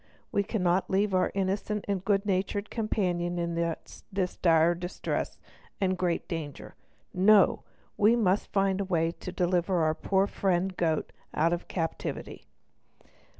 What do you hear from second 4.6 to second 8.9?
distress and great danger. No! we must find some